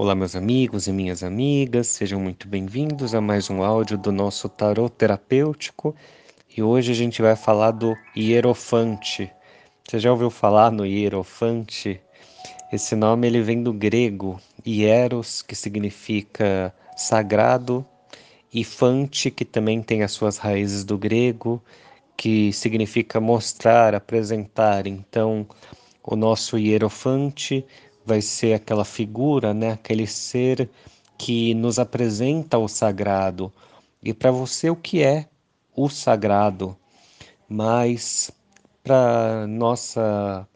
Olá, 0.00 0.14
meus 0.14 0.36
amigos 0.36 0.86
e 0.86 0.92
minhas 0.92 1.24
amigas, 1.24 1.88
sejam 1.88 2.20
muito 2.20 2.46
bem-vindos 2.46 3.16
a 3.16 3.20
mais 3.20 3.50
um 3.50 3.64
áudio 3.64 3.98
do 3.98 4.12
nosso 4.12 4.48
tarot 4.48 4.94
terapêutico 4.94 5.92
e 6.56 6.62
hoje 6.62 6.92
a 6.92 6.94
gente 6.94 7.20
vai 7.20 7.34
falar 7.34 7.72
do 7.72 7.96
Hierofante. 8.16 9.28
Você 9.82 9.98
já 9.98 10.12
ouviu 10.12 10.30
falar 10.30 10.70
no 10.70 10.86
Hierofante? 10.86 12.00
Esse 12.72 12.94
nome 12.94 13.26
ele 13.26 13.42
vem 13.42 13.60
do 13.60 13.72
grego 13.72 14.40
Hieros, 14.64 15.42
que 15.42 15.56
significa 15.56 16.72
sagrado, 16.96 17.84
e 18.54 18.62
Fante, 18.62 19.32
que 19.32 19.44
também 19.44 19.82
tem 19.82 20.04
as 20.04 20.12
suas 20.12 20.38
raízes 20.38 20.84
do 20.84 20.96
grego, 20.96 21.60
que 22.16 22.52
significa 22.52 23.20
mostrar, 23.20 23.96
apresentar. 23.96 24.86
Então, 24.86 25.44
o 26.04 26.14
nosso 26.14 26.56
Hierofante 26.56 27.66
vai 28.08 28.22
ser 28.22 28.54
aquela 28.54 28.84
figura, 28.84 29.52
né, 29.52 29.72
aquele 29.72 30.06
ser 30.06 30.68
que 31.18 31.52
nos 31.54 31.78
apresenta 31.78 32.56
o 32.58 32.66
sagrado. 32.66 33.52
E 34.02 34.14
para 34.14 34.30
você, 34.30 34.70
o 34.70 34.76
que 34.76 35.02
é 35.02 35.26
o 35.76 35.88
sagrado? 35.88 36.76
Mas 37.48 38.30
para 38.82 39.46
nossa 39.46 40.46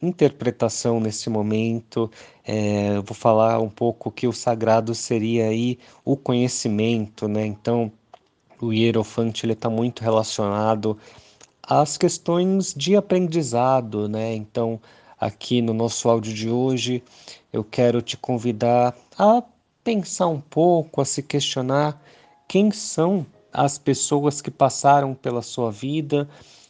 interpretação 0.00 1.00
nesse 1.00 1.28
momento, 1.28 2.10
é, 2.44 3.00
vou 3.00 3.14
falar 3.14 3.60
um 3.60 3.68
pouco 3.68 4.10
que 4.10 4.26
o 4.26 4.32
sagrado 4.32 4.94
seria 4.94 5.46
aí 5.46 5.78
o 6.04 6.16
conhecimento, 6.16 7.28
né? 7.28 7.46
Então, 7.46 7.90
o 8.60 8.72
hierofante 8.72 9.48
está 9.48 9.68
muito 9.70 10.02
relacionado 10.02 10.98
às 11.62 11.96
questões 11.96 12.74
de 12.74 12.96
aprendizado, 12.96 14.08
né? 14.08 14.34
Então, 14.34 14.80
aqui 15.22 15.62
no 15.62 15.72
nosso 15.72 16.08
áudio 16.08 16.34
de 16.34 16.50
hoje, 16.50 17.00
eu 17.52 17.62
quero 17.62 18.02
te 18.02 18.16
convidar 18.16 18.92
a 19.16 19.40
pensar 19.84 20.26
um 20.26 20.40
pouco, 20.40 21.00
a 21.00 21.04
se 21.04 21.22
questionar 21.22 22.02
quem 22.48 22.72
são 22.72 23.24
as 23.52 23.78
pessoas 23.78 24.42
que 24.42 24.50
passaram 24.50 25.14
pela 25.14 25.40
sua 25.40 25.70
vida 25.70 26.28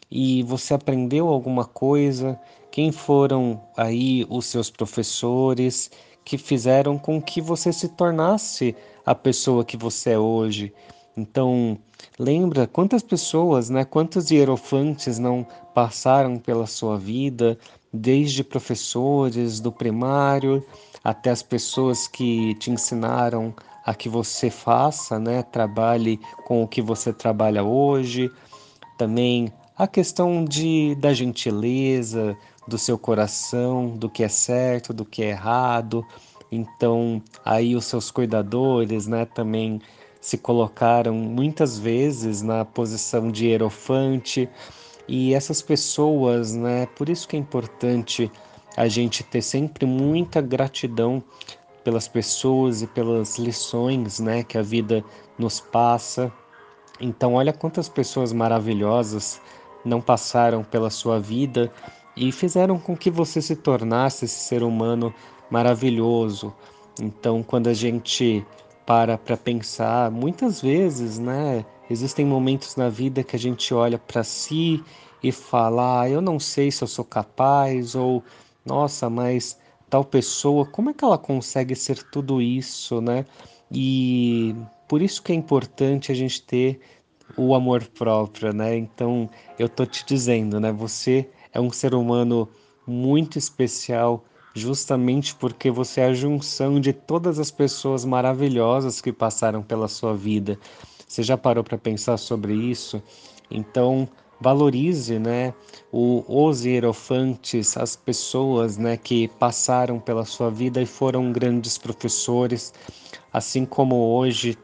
e 0.09 0.43
você 0.43 0.75
aprendeu 0.75 1.29
alguma 1.29 1.65
coisa, 1.65 2.39
quem 2.69 2.91
foram 2.91 3.59
aí 3.75 4.23
os 4.29 4.45
seus 4.45 4.69
professores 4.69 5.89
que 6.23 6.37
fizeram 6.37 6.99
com 6.99 7.19
que 7.19 7.41
você 7.41 7.73
se 7.73 7.89
tornasse 7.89 8.75
a 9.03 9.15
pessoa 9.15 9.65
que 9.65 9.75
você 9.75 10.11
é 10.11 10.19
hoje. 10.19 10.71
Então, 11.17 11.75
lembra 12.19 12.67
quantas 12.67 13.01
pessoas, 13.01 13.71
né, 13.71 13.83
quantos 13.83 14.29
hierofantes 14.29 15.17
não 15.17 15.45
passaram 15.73 16.37
pela 16.37 16.67
sua 16.67 16.99
vida, 16.99 17.57
desde 17.93 18.43
professores 18.43 19.59
do 19.59 19.71
primário 19.71 20.65
até 21.03 21.29
as 21.29 21.43
pessoas 21.43 22.07
que 22.07 22.55
te 22.55 22.71
ensinaram 22.71 23.53
a 23.85 23.93
que 23.93 24.07
você 24.07 24.49
faça, 24.49 25.19
né, 25.19 25.43
trabalhe 25.43 26.19
com 26.45 26.63
o 26.63 26.67
que 26.67 26.81
você 26.81 27.11
trabalha 27.11 27.63
hoje. 27.63 28.31
Também 28.97 29.51
a 29.77 29.85
questão 29.87 30.45
de 30.45 30.95
da 30.95 31.13
gentileza, 31.13 32.37
do 32.67 32.77
seu 32.77 32.97
coração, 32.97 33.89
do 33.89 34.09
que 34.09 34.23
é 34.23 34.29
certo, 34.29 34.93
do 34.93 35.03
que 35.03 35.21
é 35.21 35.29
errado. 35.29 36.05
Então, 36.51 37.21
aí 37.43 37.75
os 37.75 37.85
seus 37.85 38.09
cuidadores, 38.09 39.05
né, 39.05 39.25
também 39.25 39.81
se 40.21 40.37
colocaram 40.37 41.13
muitas 41.13 41.77
vezes 41.77 42.41
na 42.41 42.63
posição 42.63 43.29
de 43.29 43.47
hierofante 43.47 44.49
e 45.07 45.33
essas 45.33 45.61
pessoas, 45.61 46.53
né? 46.53 46.85
Por 46.95 47.09
isso 47.09 47.27
que 47.27 47.35
é 47.35 47.39
importante 47.39 48.31
a 48.75 48.87
gente 48.87 49.23
ter 49.23 49.41
sempre 49.41 49.85
muita 49.85 50.41
gratidão 50.41 51.23
pelas 51.83 52.07
pessoas 52.07 52.81
e 52.81 52.87
pelas 52.87 53.37
lições, 53.37 54.19
né, 54.19 54.43
que 54.43 54.57
a 54.57 54.61
vida 54.61 55.03
nos 55.37 55.59
passa. 55.59 56.31
Então, 56.99 57.33
olha 57.33 57.51
quantas 57.51 57.89
pessoas 57.89 58.31
maravilhosas 58.31 59.41
não 59.83 60.01
passaram 60.01 60.63
pela 60.63 60.89
sua 60.89 61.19
vida 61.19 61.71
e 62.15 62.31
fizeram 62.31 62.79
com 62.79 62.95
que 62.95 63.11
você 63.11 63.41
se 63.41 63.55
tornasse 63.55 64.25
esse 64.25 64.39
ser 64.39 64.63
humano 64.63 65.13
maravilhoso. 65.49 66.53
Então, 67.01 67.43
quando 67.43 67.67
a 67.67 67.73
gente 67.73 68.45
para 68.85 69.17
para 69.17 69.37
pensar, 69.37 70.11
muitas 70.11 70.61
vezes, 70.61 71.19
né, 71.19 71.65
Existem 71.93 72.25
momentos 72.25 72.75
na 72.75 72.89
vida 72.89 73.23
que 73.23 73.35
a 73.35 73.39
gente 73.39 73.71
olha 73.71 73.99
para 73.99 74.23
si 74.23 74.83
e 75.21 75.31
fala: 75.31 76.01
ah, 76.01 76.09
eu 76.09 76.21
não 76.21 76.39
sei 76.39 76.71
se 76.71 76.83
eu 76.83 76.87
sou 76.87 77.05
capaz, 77.05 77.93
ou 77.93 78.23
nossa, 78.65 79.11
mas 79.11 79.59
tal 79.91 80.03
pessoa, 80.03 80.65
como 80.65 80.89
é 80.89 80.93
que 80.93 81.05
ela 81.05 81.19
consegue 81.19 81.75
ser 81.75 82.01
tudo 82.01 82.41
isso, 82.41 82.99
né? 82.99 83.27
E 83.71 84.55
por 84.87 85.03
isso 85.03 85.21
que 85.21 85.31
é 85.31 85.35
importante 85.35 86.11
a 86.11 86.15
gente 86.15 86.41
ter 86.41 86.79
o 87.37 87.53
amor 87.53 87.85
próprio, 87.85 88.51
né? 88.51 88.75
Então, 88.75 89.29
eu 89.59 89.69
tô 89.69 89.85
te 89.85 90.03
dizendo, 90.03 90.59
né? 90.59 90.71
Você 90.71 91.29
é 91.53 91.61
um 91.61 91.71
ser 91.71 91.93
humano 91.93 92.49
muito 92.87 93.37
especial, 93.37 94.25
justamente 94.55 95.35
porque 95.35 95.69
você 95.69 96.01
é 96.01 96.05
a 96.05 96.13
junção 96.13 96.79
de 96.79 96.91
todas 96.91 97.37
as 97.37 97.51
pessoas 97.51 98.03
maravilhosas 98.03 98.99
que 98.99 99.13
passaram 99.13 99.61
pela 99.61 99.87
sua 99.87 100.15
vida. 100.15 100.57
Você 101.13 101.21
já 101.21 101.37
parou 101.37 101.63
para 101.63 101.77
pensar 101.77 102.17
sobre 102.17 102.55
isso? 102.55 102.99
Então, 103.51 104.09
valorize, 104.41 105.19
né, 105.19 105.53
o, 105.91 106.23
os 106.27 106.65
hierofantes, 106.65 107.77
as 107.77 107.95
pessoas, 107.95 108.79
né, 108.79 108.97
que 108.97 109.27
passaram 109.27 109.99
pela 109.99 110.25
sua 110.25 110.49
vida 110.49 110.81
e 110.81 110.87
foram 110.87 111.31
grandes 111.31 111.77
professores, 111.77 112.73
assim 113.31 113.63
como 113.63 113.95
hoje 113.95 114.57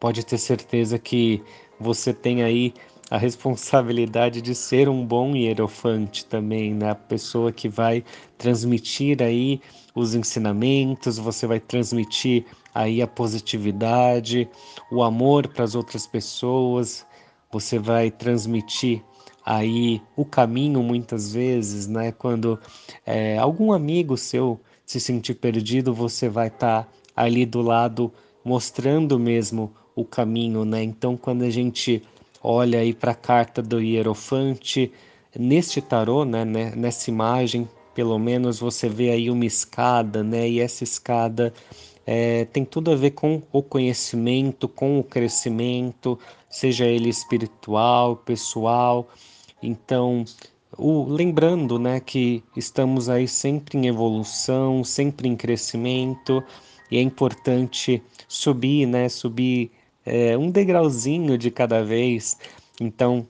pode 0.00 0.26
ter 0.26 0.38
certeza 0.38 0.98
que 0.98 1.40
você 1.78 2.12
tem 2.12 2.42
aí 2.42 2.74
a 3.10 3.16
responsabilidade 3.16 4.42
de 4.42 4.54
ser 4.54 4.88
um 4.88 5.04
bom 5.04 5.36
hierofante 5.36 6.24
também, 6.24 6.74
né? 6.74 6.90
A 6.90 6.94
pessoa 6.94 7.52
que 7.52 7.68
vai 7.68 8.04
transmitir 8.36 9.22
aí 9.22 9.60
os 9.94 10.14
ensinamentos, 10.14 11.16
você 11.16 11.46
vai 11.46 11.60
transmitir 11.60 12.44
aí 12.74 13.00
a 13.00 13.06
positividade, 13.06 14.48
o 14.90 15.02
amor 15.02 15.48
para 15.48 15.64
as 15.64 15.74
outras 15.74 16.06
pessoas, 16.06 17.06
você 17.50 17.78
vai 17.78 18.10
transmitir 18.10 19.02
aí 19.44 20.02
o 20.16 20.24
caminho 20.24 20.82
muitas 20.82 21.32
vezes, 21.32 21.86
né? 21.86 22.10
Quando 22.10 22.58
é, 23.04 23.38
algum 23.38 23.72
amigo 23.72 24.16
seu 24.16 24.60
se 24.84 24.98
sentir 24.98 25.34
perdido, 25.34 25.94
você 25.94 26.28
vai 26.28 26.48
estar 26.48 26.82
tá 26.84 26.88
ali 27.14 27.46
do 27.46 27.62
lado 27.62 28.12
mostrando 28.44 29.18
mesmo 29.18 29.72
o 29.94 30.04
caminho, 30.04 30.64
né? 30.64 30.82
Então, 30.82 31.16
quando 31.16 31.42
a 31.42 31.50
gente 31.50 32.02
olha 32.48 32.78
aí 32.78 32.94
para 32.94 33.10
a 33.10 33.14
carta 33.14 33.60
do 33.60 33.80
Hierofante, 33.80 34.92
neste 35.36 35.80
tarô, 35.80 36.24
né, 36.24 36.44
né, 36.44 36.72
nessa 36.76 37.10
imagem, 37.10 37.68
pelo 37.92 38.16
menos 38.20 38.60
você 38.60 38.88
vê 38.88 39.10
aí 39.10 39.28
uma 39.28 39.44
escada, 39.44 40.22
né? 40.22 40.48
E 40.48 40.60
essa 40.60 40.84
escada 40.84 41.52
é, 42.06 42.44
tem 42.44 42.64
tudo 42.64 42.92
a 42.92 42.94
ver 42.94 43.10
com 43.12 43.42
o 43.50 43.62
conhecimento, 43.62 44.68
com 44.68 45.00
o 45.00 45.02
crescimento, 45.02 46.16
seja 46.48 46.84
ele 46.84 47.08
espiritual, 47.08 48.16
pessoal. 48.16 49.08
Então, 49.60 50.24
o, 50.78 51.04
lembrando, 51.04 51.80
né, 51.80 51.98
que 51.98 52.44
estamos 52.56 53.08
aí 53.08 53.26
sempre 53.26 53.76
em 53.76 53.88
evolução, 53.88 54.84
sempre 54.84 55.28
em 55.28 55.34
crescimento, 55.34 56.44
e 56.92 56.96
é 56.96 57.00
importante 57.00 58.00
subir, 58.28 58.86
né, 58.86 59.08
subir 59.08 59.72
é, 60.06 60.38
um 60.38 60.50
degrauzinho 60.50 61.36
de 61.36 61.50
cada 61.50 61.82
vez. 61.82 62.38
Então, 62.80 63.26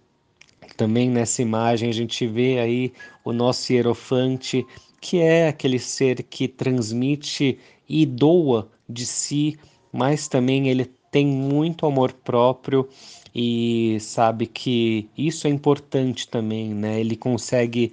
também 0.77 1.09
nessa 1.09 1.41
imagem 1.41 1.89
a 1.89 1.93
gente 1.93 2.27
vê 2.27 2.59
aí 2.61 2.93
o 3.25 3.33
nosso 3.33 3.73
hierofante, 3.73 4.65
que 5.01 5.19
é 5.19 5.49
aquele 5.49 5.79
ser 5.79 6.23
que 6.23 6.47
transmite 6.47 7.59
e 7.89 8.05
doa 8.05 8.69
de 8.89 9.07
si, 9.07 9.59
mas 9.93 10.29
também 10.29 10.69
ele 10.69 10.85
tem 11.11 11.27
muito 11.27 11.87
amor 11.87 12.13
próprio 12.13 12.89
e 13.35 13.97
sabe 14.01 14.47
que 14.47 15.09
isso 15.17 15.47
é 15.47 15.51
importante 15.51 16.29
também, 16.29 16.75
né? 16.75 17.01
Ele 17.01 17.17
consegue 17.17 17.93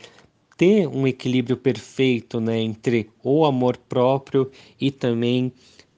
ter 0.58 0.88
um 0.88 1.08
equilíbrio 1.08 1.58
perfeito, 1.58 2.40
né, 2.40 2.60
entre 2.60 3.10
o 3.24 3.46
amor 3.46 3.78
próprio 3.78 4.52
e 4.80 4.92
também 4.92 5.52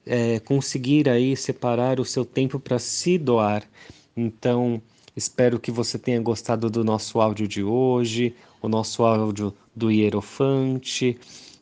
é, 0.06 0.38
conseguir 0.40 1.08
aí 1.08 1.36
separar 1.36 1.98
o 2.00 2.04
seu 2.04 2.24
tempo 2.24 2.58
para 2.60 2.78
se 2.78 3.18
doar. 3.18 3.68
Então, 4.16 4.80
espero 5.16 5.58
que 5.58 5.70
você 5.70 5.98
tenha 5.98 6.20
gostado 6.20 6.70
do 6.70 6.84
nosso 6.84 7.20
áudio 7.20 7.48
de 7.48 7.62
hoje, 7.62 8.34
o 8.62 8.68
nosso 8.68 9.04
áudio 9.04 9.52
do 9.74 9.90
Hierofante, 9.90 11.18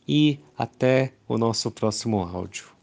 e 0.07 0.39
até 0.57 1.11
o 1.27 1.37
nosso 1.37 1.71
próximo 1.71 2.21
áudio. 2.21 2.74